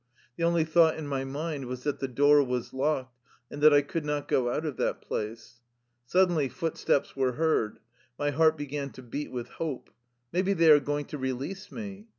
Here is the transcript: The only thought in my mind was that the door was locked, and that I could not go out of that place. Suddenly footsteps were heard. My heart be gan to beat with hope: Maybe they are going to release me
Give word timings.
The 0.35 0.43
only 0.43 0.63
thought 0.63 0.95
in 0.97 1.05
my 1.05 1.23
mind 1.23 1.65
was 1.65 1.83
that 1.83 1.99
the 1.99 2.07
door 2.07 2.41
was 2.43 2.73
locked, 2.73 3.19
and 3.51 3.61
that 3.61 3.71
I 3.71 3.83
could 3.83 4.03
not 4.03 4.27
go 4.27 4.49
out 4.49 4.65
of 4.65 4.77
that 4.77 4.99
place. 4.99 5.61
Suddenly 6.07 6.49
footsteps 6.49 7.15
were 7.15 7.33
heard. 7.33 7.77
My 8.17 8.31
heart 8.31 8.57
be 8.57 8.65
gan 8.65 8.89
to 8.93 9.03
beat 9.03 9.31
with 9.31 9.49
hope: 9.49 9.91
Maybe 10.33 10.53
they 10.53 10.71
are 10.71 10.79
going 10.79 11.05
to 11.05 11.19
release 11.19 11.71
me 11.71 12.07